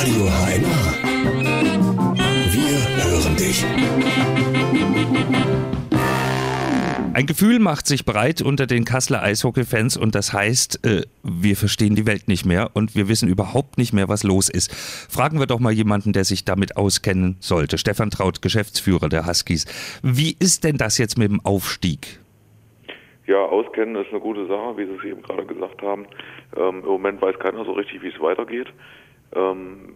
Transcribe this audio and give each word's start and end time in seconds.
Radio 0.00 0.24
HNA. 0.24 0.80
Wir 2.48 2.78
hören 3.04 3.36
dich. 3.36 3.62
Ein 7.12 7.26
Gefühl 7.26 7.58
macht 7.58 7.86
sich 7.86 8.06
breit 8.06 8.40
unter 8.40 8.66
den 8.66 8.86
Kasseler 8.86 9.22
Eishockey-Fans 9.22 9.98
und 9.98 10.14
das 10.14 10.32
heißt, 10.32 10.86
äh, 10.86 11.02
wir 11.22 11.54
verstehen 11.54 11.96
die 11.96 12.06
Welt 12.06 12.28
nicht 12.28 12.46
mehr 12.46 12.70
und 12.72 12.96
wir 12.96 13.10
wissen 13.10 13.28
überhaupt 13.28 13.76
nicht 13.76 13.92
mehr, 13.92 14.08
was 14.08 14.24
los 14.24 14.48
ist. 14.48 14.72
Fragen 14.74 15.38
wir 15.38 15.46
doch 15.46 15.60
mal 15.60 15.72
jemanden, 15.72 16.14
der 16.14 16.24
sich 16.24 16.46
damit 16.46 16.78
auskennen 16.78 17.36
sollte. 17.40 17.76
Stefan 17.76 18.08
Traut, 18.08 18.40
Geschäftsführer 18.40 19.10
der 19.10 19.26
Huskies. 19.26 19.66
Wie 20.02 20.34
ist 20.38 20.64
denn 20.64 20.78
das 20.78 20.96
jetzt 20.96 21.18
mit 21.18 21.30
dem 21.30 21.44
Aufstieg? 21.44 22.20
Ja, 23.26 23.44
auskennen 23.44 23.96
ist 23.96 24.10
eine 24.12 24.20
gute 24.20 24.46
Sache, 24.46 24.78
wie 24.78 24.86
Sie 24.86 24.96
es 24.98 25.04
eben 25.04 25.20
gerade 25.20 25.44
gesagt 25.44 25.82
haben. 25.82 26.06
Ähm, 26.56 26.80
Im 26.80 26.88
Moment 26.88 27.20
weiß 27.20 27.38
keiner 27.38 27.66
so 27.66 27.72
richtig, 27.72 28.00
wie 28.00 28.08
es 28.08 28.18
weitergeht. 28.18 28.68
Ähm, 29.34 29.94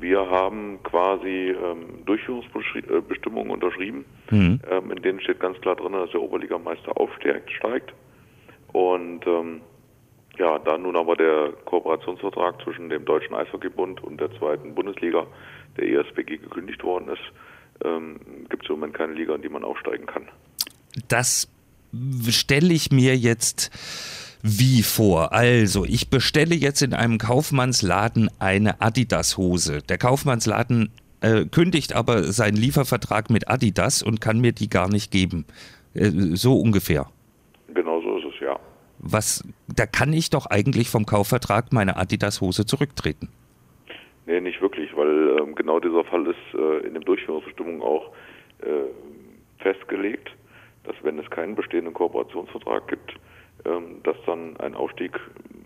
wir 0.00 0.28
haben 0.28 0.82
quasi 0.82 1.50
ähm, 1.50 2.04
Durchführungsbestimmungen 2.04 3.50
unterschrieben, 3.50 4.04
mhm. 4.30 4.60
ähm, 4.70 4.90
in 4.90 5.02
denen 5.02 5.20
steht 5.20 5.40
ganz 5.40 5.58
klar 5.60 5.76
drin, 5.76 5.92
dass 5.92 6.10
der 6.10 6.20
Oberligameister 6.20 6.96
aufsteigt, 6.96 7.50
steigt. 7.50 7.94
Und 8.72 9.26
ähm, 9.26 9.60
ja, 10.38 10.58
da 10.58 10.76
nun 10.76 10.96
aber 10.96 11.16
der 11.16 11.52
Kooperationsvertrag 11.64 12.60
zwischen 12.62 12.88
dem 12.90 13.04
Deutschen 13.04 13.34
Eishockeybund 13.34 14.02
und 14.02 14.20
der 14.20 14.30
zweiten 14.38 14.74
Bundesliga, 14.74 15.26
der 15.76 15.88
ESBG, 15.88 16.38
gekündigt 16.38 16.82
worden 16.82 17.08
ist, 17.08 17.84
ähm, 17.84 18.20
gibt 18.50 18.64
es 18.64 18.70
im 18.70 18.76
Moment 18.76 18.94
keine 18.94 19.14
Liga, 19.14 19.34
in 19.34 19.42
die 19.42 19.48
man 19.48 19.64
aufsteigen 19.64 20.06
kann. 20.06 20.28
Das 21.08 21.48
stelle 22.28 22.72
ich 22.72 22.90
mir 22.90 23.16
jetzt 23.16 23.70
wie 24.46 24.82
vor. 24.82 25.32
Also, 25.32 25.86
ich 25.86 26.10
bestelle 26.10 26.54
jetzt 26.54 26.82
in 26.82 26.92
einem 26.92 27.16
Kaufmannsladen 27.16 28.28
eine 28.38 28.82
Adidas-Hose. 28.82 29.80
Der 29.88 29.96
Kaufmannsladen 29.96 30.90
äh, 31.22 31.46
kündigt 31.46 31.94
aber 31.94 32.24
seinen 32.24 32.58
Liefervertrag 32.58 33.30
mit 33.30 33.48
Adidas 33.48 34.02
und 34.02 34.20
kann 34.20 34.42
mir 34.42 34.52
die 34.52 34.68
gar 34.68 34.90
nicht 34.90 35.10
geben. 35.10 35.46
Äh, 35.94 36.10
so 36.34 36.60
ungefähr. 36.60 37.06
Genau 37.72 38.02
so 38.02 38.18
ist 38.18 38.34
es, 38.34 38.40
ja. 38.40 38.60
Was, 38.98 39.42
da 39.74 39.86
kann 39.86 40.12
ich 40.12 40.28
doch 40.28 40.44
eigentlich 40.44 40.90
vom 40.90 41.06
Kaufvertrag 41.06 41.72
meine 41.72 41.96
Adidas-Hose 41.96 42.66
zurücktreten. 42.66 43.30
Nee, 44.26 44.42
nicht 44.42 44.60
wirklich, 44.60 44.94
weil 44.94 45.38
ähm, 45.40 45.54
genau 45.54 45.80
dieser 45.80 46.04
Fall 46.04 46.26
ist 46.26 46.58
äh, 46.58 46.86
in 46.86 46.92
den 46.92 47.02
Durchführungsbestimmungen 47.02 47.80
auch 47.80 48.12
äh, 48.60 49.62
festgelegt, 49.62 50.30
dass 50.84 50.96
wenn 51.02 51.18
es 51.18 51.30
keinen 51.30 51.54
bestehenden 51.54 51.94
Kooperationsvertrag 51.94 52.88
gibt, 52.88 53.14
dass 54.02 54.16
dann 54.26 54.56
ein 54.58 54.74
Aufstieg 54.74 55.18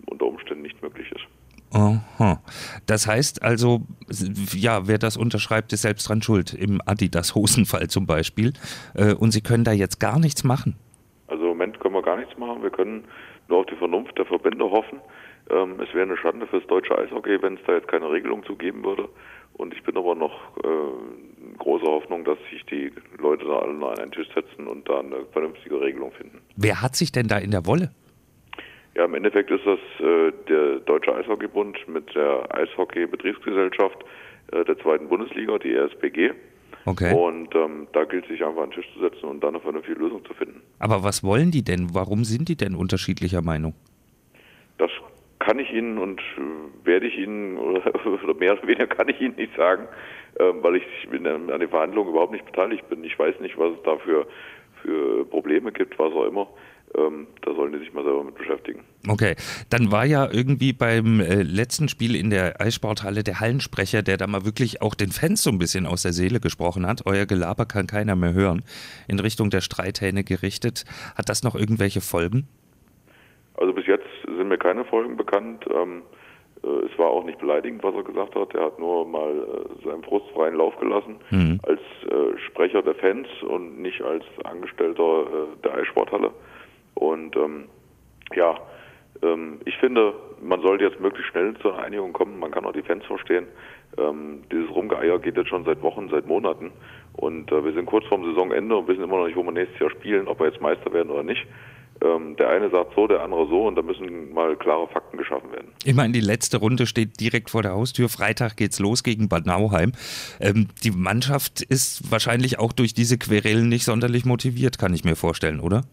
unter 0.07 0.25
Umständen 0.25 0.63
nicht 0.63 0.81
möglich 0.81 1.11
ist. 1.11 1.25
Aha. 1.71 2.41
Das 2.87 3.07
heißt 3.07 3.43
also, 3.43 3.81
ja, 4.55 4.87
wer 4.87 4.97
das 4.97 5.17
unterschreibt, 5.17 5.71
ist 5.71 5.83
selbst 5.83 6.09
dran 6.09 6.21
schuld, 6.21 6.53
im 6.53 6.81
Adidas-Hosenfall 6.85 7.89
zum 7.89 8.07
Beispiel. 8.07 8.53
Äh, 8.95 9.13
und 9.13 9.31
Sie 9.31 9.41
können 9.41 9.63
da 9.63 9.71
jetzt 9.71 9.99
gar 9.99 10.19
nichts 10.19 10.43
machen. 10.43 10.75
Also 11.27 11.43
im 11.43 11.49
Moment 11.49 11.79
können 11.79 11.93
wir 11.93 12.01
gar 12.01 12.17
nichts 12.17 12.35
machen. 12.37 12.63
Wir 12.63 12.71
können 12.71 13.03
nur 13.47 13.59
auf 13.59 13.65
die 13.67 13.75
Vernunft 13.75 14.17
der 14.17 14.25
Verbände 14.25 14.65
hoffen. 14.69 14.99
Ähm, 15.51 15.79
es 15.79 15.93
wäre 15.93 16.07
eine 16.07 16.17
Schande 16.17 16.47
fürs 16.47 16.65
deutsche 16.67 16.97
Eishockey, 16.97 17.41
wenn 17.41 17.55
es 17.55 17.59
da 17.67 17.73
jetzt 17.73 17.87
keine 17.87 18.09
Regelung 18.09 18.43
zu 18.45 18.55
geben 18.55 18.83
würde. 18.83 19.07
Und 19.53 19.73
ich 19.73 19.83
bin 19.83 19.97
aber 19.97 20.15
noch 20.15 20.33
großer 21.57 21.85
Hoffnung, 21.85 22.23
dass 22.23 22.37
sich 22.51 22.65
die 22.65 22.91
Leute 23.17 23.45
da 23.45 23.59
alle 23.59 23.71
an 23.71 23.99
einen 23.99 24.11
Tisch 24.11 24.27
setzen 24.33 24.67
und 24.67 24.87
da 24.87 24.99
eine 24.99 25.25
vernünftige 25.31 25.79
Regelung 25.79 26.11
finden. 26.11 26.39
Wer 26.55 26.81
hat 26.81 26.95
sich 26.95 27.11
denn 27.11 27.27
da 27.27 27.37
in 27.37 27.51
der 27.51 27.65
Wolle? 27.65 27.91
Ja, 28.95 29.05
im 29.05 29.13
Endeffekt 29.13 29.51
ist 29.51 29.65
das 29.65 29.79
äh, 29.99 30.31
der 30.49 30.79
Deutsche 30.79 31.15
Eishockeybund 31.15 31.87
mit 31.87 32.13
der 32.15 32.53
Eishockey-Betriebsgesellschaft 32.53 34.03
äh, 34.51 34.65
der 34.65 34.77
zweiten 34.79 35.07
Bundesliga, 35.07 35.57
die 35.59 35.75
RSPG. 35.75 36.31
Okay. 36.85 37.13
Und 37.13 37.53
ähm, 37.55 37.87
da 37.93 38.03
gilt 38.05 38.23
es 38.23 38.31
sich 38.31 38.43
einfach 38.43 38.63
an 38.63 38.71
den 38.71 38.81
Tisch 38.81 38.91
zu 38.93 39.01
setzen 39.01 39.25
und 39.25 39.43
dann 39.43 39.49
eine 39.49 39.59
vernünftige 39.59 39.99
Lösung 39.99 40.25
zu 40.25 40.33
finden. 40.33 40.61
Aber 40.79 41.03
was 41.03 41.23
wollen 41.23 41.51
die 41.51 41.63
denn? 41.63 41.93
Warum 41.93 42.23
sind 42.23 42.49
die 42.49 42.55
denn 42.55 42.75
unterschiedlicher 42.75 43.41
Meinung? 43.41 43.73
Das 44.77 44.89
kann 45.39 45.59
ich 45.59 45.71
Ihnen 45.71 45.97
und 45.97 46.19
äh, 46.19 46.85
werde 46.85 47.07
ich 47.07 47.17
Ihnen, 47.17 47.57
oder 47.57 48.33
mehr 48.33 48.53
oder 48.53 48.63
weniger 48.63 48.87
kann 48.87 49.07
ich 49.09 49.21
Ihnen 49.21 49.35
nicht 49.35 49.55
sagen, 49.55 49.87
weil 50.39 50.77
ich 50.77 50.83
an 51.11 51.59
den 51.59 51.69
Verhandlungen 51.69 52.11
überhaupt 52.11 52.31
nicht 52.31 52.45
beteiligt 52.45 52.87
bin. 52.89 53.03
Ich 53.03 53.17
weiß 53.17 53.39
nicht, 53.41 53.57
was 53.57 53.73
es 53.73 53.83
da 53.83 53.97
für, 53.97 54.25
für 54.81 55.25
Probleme 55.25 55.71
gibt, 55.71 55.99
was 55.99 56.13
auch 56.13 56.25
immer. 56.25 56.47
Ähm, 56.97 57.27
da 57.43 57.53
sollen 57.53 57.71
die 57.71 57.79
sich 57.79 57.93
mal 57.93 58.03
selber 58.03 58.23
mit 58.23 58.35
beschäftigen. 58.35 58.83
Okay, 59.07 59.35
dann 59.69 59.91
war 59.91 60.05
ja 60.05 60.27
irgendwie 60.31 60.73
beim 60.73 61.19
äh, 61.19 61.43
letzten 61.43 61.87
Spiel 61.87 62.15
in 62.15 62.31
der 62.31 62.59
Eissporthalle 62.59 63.23
der 63.23 63.39
Hallensprecher, 63.39 64.01
der 64.01 64.17
da 64.17 64.25
mal 64.25 64.43
wirklich 64.43 64.81
auch 64.81 64.95
den 64.95 65.09
Fans 65.11 65.43
so 65.43 65.51
ein 65.51 65.59
bisschen 65.59 65.85
aus 65.85 66.01
der 66.01 66.13
Seele 66.13 66.39
gesprochen 66.39 66.87
hat. 66.87 67.03
Euer 67.05 67.27
Gelaber 67.27 67.65
kann 67.65 67.85
keiner 67.85 68.15
mehr 68.15 68.33
hören. 68.33 68.63
In 69.07 69.19
Richtung 69.19 69.51
der 69.51 69.61
Streithähne 69.61 70.23
gerichtet. 70.23 70.85
Hat 71.15 71.29
das 71.29 71.43
noch 71.43 71.53
irgendwelche 71.53 72.01
Folgen? 72.01 72.47
Also 73.55 73.73
bis 73.73 73.85
jetzt 73.85 74.07
sind 74.25 74.47
mir 74.47 74.57
keine 74.57 74.83
Folgen 74.85 75.15
bekannt. 75.15 75.65
Ähm, 75.71 76.01
äh, 76.01 76.19
es 76.61 76.99
war 76.99 77.07
auch 77.07 77.23
nicht 77.23 77.39
beleidigend, 77.39 77.83
was 77.83 77.95
er 77.95 78.03
gesagt 78.03 78.35
hat. 78.35 78.53
Er 78.53 78.65
hat 78.65 78.79
nur 78.79 79.05
mal 79.05 79.31
äh, 79.31 79.85
seinen 79.85 80.03
frustfreien 80.03 80.55
Lauf 80.55 80.77
gelassen 80.77 81.15
mhm. 81.29 81.59
als 81.63 81.79
äh, 82.09 82.37
Sprecher 82.47 82.81
der 82.81 82.95
Fans 82.95 83.27
und 83.47 83.81
nicht 83.81 84.01
als 84.01 84.25
Angestellter 84.43 85.21
äh, 85.21 85.61
der 85.63 85.75
Eissporthalle. 85.75 86.31
Und 86.95 87.35
ähm, 87.37 87.65
ja, 88.35 88.55
ähm, 89.21 89.59
ich 89.65 89.77
finde, 89.77 90.13
man 90.41 90.61
sollte 90.61 90.83
jetzt 90.85 90.99
möglichst 90.99 91.31
schnell 91.31 91.55
zu 91.61 91.71
einer 91.71 91.83
Einigung 91.83 92.13
kommen. 92.13 92.39
Man 92.39 92.51
kann 92.51 92.65
auch 92.65 92.73
die 92.73 92.81
Fans 92.81 93.05
verstehen. 93.05 93.47
Ähm, 93.97 94.43
dieses 94.51 94.69
Rumgeeier 94.69 95.19
geht 95.19 95.37
jetzt 95.37 95.49
schon 95.49 95.65
seit 95.65 95.81
Wochen, 95.81 96.09
seit 96.09 96.27
Monaten. 96.27 96.71
Und 97.13 97.51
äh, 97.51 97.63
wir 97.63 97.73
sind 97.73 97.85
kurz 97.85 98.05
vorm 98.07 98.25
Saisonende 98.25 98.75
und 98.75 98.87
wissen 98.87 99.03
immer 99.03 99.17
noch 99.17 99.25
nicht, 99.25 99.35
wo 99.37 99.43
wir 99.43 99.51
nächstes 99.51 99.79
Jahr 99.79 99.89
spielen, 99.91 100.27
ob 100.27 100.39
wir 100.39 100.47
jetzt 100.47 100.61
Meister 100.61 100.91
werden 100.93 101.09
oder 101.09 101.23
nicht. 101.23 101.45
Ähm, 102.01 102.37
der 102.37 102.49
eine 102.49 102.69
sagt 102.69 102.95
so, 102.95 103.07
der 103.07 103.21
andere 103.21 103.47
so 103.47 103.67
und 103.67 103.75
da 103.75 103.81
müssen 103.81 104.33
mal 104.33 104.55
klare 104.55 104.87
Fakten 104.87 105.17
geschaffen 105.17 105.51
werden. 105.51 105.73
Ich 105.83 105.93
meine, 105.93 106.13
die 106.13 106.21
letzte 106.21 106.57
Runde 106.57 106.85
steht 106.85 107.19
direkt 107.19 107.49
vor 107.49 107.61
der 107.61 107.73
Haustür. 107.73 108.07
Freitag 108.07 108.55
geht's 108.55 108.79
los 108.79 109.03
gegen 109.03 109.27
Bad 109.27 109.45
Nauheim. 109.45 109.91
Ähm, 110.39 110.69
die 110.83 110.91
Mannschaft 110.91 111.61
ist 111.61 112.09
wahrscheinlich 112.09 112.57
auch 112.57 112.71
durch 112.71 112.93
diese 112.93 113.17
Querelen 113.17 113.67
nicht 113.67 113.83
sonderlich 113.83 114.23
motiviert, 114.23 114.79
kann 114.79 114.93
ich 114.93 115.03
mir 115.03 115.17
vorstellen, 115.17 115.59
oder? 115.59 115.83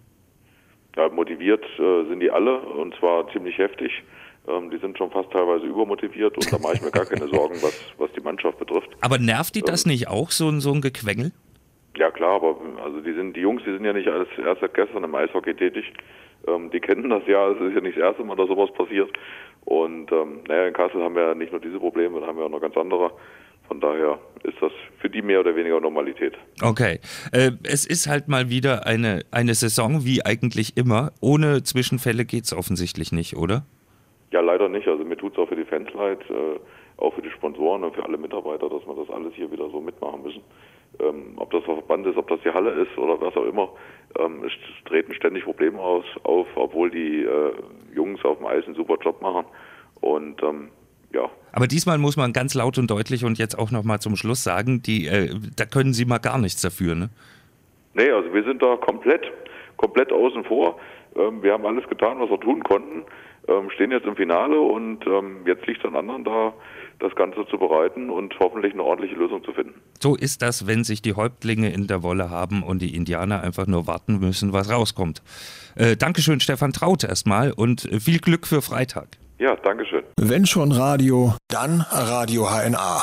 Ja, 0.96 1.08
motiviert 1.08 1.64
äh, 1.78 2.08
sind 2.08 2.20
die 2.20 2.30
alle 2.30 2.60
und 2.60 2.94
zwar 3.00 3.28
ziemlich 3.32 3.58
heftig. 3.58 3.90
Ähm, 4.48 4.70
die 4.70 4.78
sind 4.78 4.96
schon 4.96 5.10
fast 5.10 5.30
teilweise 5.32 5.66
übermotiviert 5.66 6.36
und 6.36 6.52
da 6.52 6.58
mache 6.58 6.74
ich 6.74 6.82
mir 6.82 6.92
gar 6.92 7.04
keine 7.04 7.26
Sorgen, 7.34 7.56
was, 7.62 7.80
was 7.98 8.10
die 8.12 8.20
Mannschaft 8.20 8.58
betrifft. 8.60 8.88
Aber 9.00 9.18
nervt 9.18 9.56
die 9.56 9.62
das 9.62 9.84
ähm, 9.84 9.92
nicht 9.92 10.06
auch, 10.06 10.30
so, 10.30 10.50
so 10.60 10.72
ein 10.72 10.80
Gequengel? 10.80 11.32
Ja 11.96 12.10
klar, 12.10 12.36
aber 12.36 12.56
also 12.84 13.00
die 13.00 13.12
sind 13.12 13.36
die 13.36 13.40
Jungs, 13.40 13.62
die 13.64 13.72
sind 13.72 13.84
ja 13.84 13.92
nicht 13.92 14.08
alles 14.08 14.28
erst 14.38 14.60
seit 14.60 14.74
gestern 14.74 15.04
im 15.04 15.14
Eishockey 15.14 15.54
tätig. 15.54 15.92
Ähm, 16.46 16.70
die 16.70 16.80
kennen 16.80 17.08
das 17.08 17.22
ja, 17.26 17.50
es 17.50 17.60
ist 17.60 17.74
ja 17.74 17.80
nicht 17.80 17.96
das 17.96 18.04
erste 18.04 18.24
Mal, 18.24 18.36
dass 18.36 18.48
sowas 18.48 18.70
passiert. 18.74 19.10
Und 19.64 20.12
ähm, 20.12 20.40
naja, 20.46 20.66
in 20.66 20.74
Kassel 20.74 21.02
haben 21.02 21.14
wir 21.14 21.28
ja 21.28 21.34
nicht 21.34 21.52
nur 21.52 21.60
diese 21.60 21.78
Probleme, 21.78 22.20
da 22.20 22.26
haben 22.26 22.38
wir 22.38 22.44
auch 22.44 22.50
noch 22.50 22.60
ganz 22.60 22.76
andere. 22.76 23.10
Von 23.66 23.80
daher 23.80 24.18
ist 24.44 24.56
das 24.60 24.70
für 25.00 25.10
die 25.10 25.22
mehr 25.22 25.40
oder 25.40 25.56
weniger 25.56 25.80
Normalität. 25.80 26.34
Okay. 26.62 27.00
Äh, 27.32 27.52
es 27.64 27.84
ist 27.84 28.06
halt 28.06 28.28
mal 28.28 28.48
wieder 28.48 28.86
eine, 28.86 29.24
eine 29.32 29.54
Saison 29.54 30.04
wie 30.04 30.24
eigentlich 30.24 30.76
immer. 30.76 31.10
Ohne 31.20 31.64
Zwischenfälle 31.64 32.24
geht 32.24 32.44
es 32.44 32.56
offensichtlich 32.56 33.10
nicht, 33.10 33.36
oder? 33.36 33.66
Ja, 34.30 34.40
leider 34.40 34.68
nicht. 34.68 34.86
Also 34.86 35.04
mir 35.04 35.16
tut 35.16 35.32
es 35.32 35.38
auch 35.38 35.48
für 35.48 35.56
die 35.56 35.64
Fans 35.64 35.92
leid, 35.94 36.20
äh, 36.30 36.60
auch 36.98 37.14
für 37.14 37.22
die 37.22 37.30
Sponsoren 37.30 37.84
und 37.84 37.94
für 37.94 38.04
alle 38.04 38.18
Mitarbeiter, 38.18 38.68
dass 38.68 38.86
wir 38.86 38.94
das 38.94 39.10
alles 39.10 39.34
hier 39.34 39.50
wieder 39.50 39.68
so 39.70 39.80
mitmachen 39.80 40.22
müssen 40.22 40.42
ähm, 41.00 41.32
ob 41.36 41.50
das 41.50 41.64
der 41.64 41.74
Verband 41.74 42.06
ist, 42.06 42.16
ob 42.16 42.28
das 42.28 42.40
die 42.44 42.50
Halle 42.50 42.70
ist 42.70 42.96
oder 42.96 43.20
was 43.20 43.36
auch 43.36 43.44
immer, 43.44 43.68
ähm, 44.18 44.44
es 44.44 44.52
treten 44.88 45.14
ständig 45.14 45.44
Probleme 45.44 45.78
aus, 45.78 46.04
auf, 46.22 46.46
obwohl 46.54 46.90
die 46.90 47.24
äh, 47.24 47.52
Jungs 47.94 48.24
auf 48.24 48.38
dem 48.38 48.46
Eis 48.46 48.64
einen 48.66 48.74
super 48.74 48.96
Job 49.02 49.20
machen. 49.20 49.44
Und 50.00 50.42
ähm, 50.42 50.70
ja. 51.12 51.28
Aber 51.52 51.66
diesmal 51.66 51.98
muss 51.98 52.16
man 52.16 52.32
ganz 52.32 52.54
laut 52.54 52.78
und 52.78 52.90
deutlich 52.90 53.24
und 53.24 53.38
jetzt 53.38 53.58
auch 53.58 53.70
nochmal 53.70 54.00
zum 54.00 54.16
Schluss 54.16 54.44
sagen, 54.44 54.82
die, 54.82 55.06
äh, 55.06 55.34
da 55.56 55.64
können 55.64 55.92
Sie 55.92 56.04
mal 56.04 56.18
gar 56.18 56.38
nichts 56.38 56.62
dafür, 56.62 56.94
ne? 56.94 57.10
Nee, 57.94 58.10
also 58.10 58.32
wir 58.34 58.44
sind 58.44 58.62
da 58.62 58.76
komplett, 58.76 59.22
komplett 59.78 60.12
außen 60.12 60.44
vor. 60.44 60.78
Ähm, 61.16 61.42
wir 61.42 61.52
haben 61.52 61.64
alles 61.64 61.88
getan, 61.88 62.20
was 62.20 62.28
wir 62.28 62.40
tun 62.40 62.62
konnten 62.62 63.04
ähm, 63.48 63.70
stehen 63.70 63.90
jetzt 63.90 64.06
im 64.06 64.16
Finale 64.16 64.60
und 64.60 65.06
ähm, 65.06 65.38
jetzt 65.46 65.66
liegt 65.66 65.80
es 65.80 65.86
an 65.86 65.96
anderen 65.96 66.24
da, 66.24 66.52
das 66.98 67.14
Ganze 67.14 67.46
zu 67.46 67.58
bereiten 67.58 68.10
und 68.10 68.34
hoffentlich 68.38 68.72
eine 68.72 68.82
ordentliche 68.82 69.16
Lösung 69.16 69.44
zu 69.44 69.52
finden. 69.52 69.74
So 70.00 70.16
ist 70.16 70.42
das, 70.42 70.66
wenn 70.66 70.84
sich 70.84 71.02
die 71.02 71.14
Häuptlinge 71.14 71.72
in 71.72 71.86
der 71.86 72.02
Wolle 72.02 72.30
haben 72.30 72.62
und 72.62 72.80
die 72.80 72.94
Indianer 72.94 73.42
einfach 73.42 73.66
nur 73.66 73.86
warten 73.86 74.18
müssen, 74.18 74.52
was 74.52 74.70
rauskommt. 74.70 75.22
Äh, 75.76 75.96
Dankeschön, 75.96 76.40
Stefan 76.40 76.72
Traut 76.72 77.04
erstmal 77.04 77.52
und 77.52 77.82
viel 78.00 78.18
Glück 78.18 78.46
für 78.46 78.62
Freitag. 78.62 79.08
Ja, 79.38 79.54
Dankeschön. 79.56 80.02
Wenn 80.18 80.46
schon 80.46 80.72
Radio, 80.72 81.34
dann 81.48 81.82
Radio 81.90 82.46
HNA. 82.48 83.02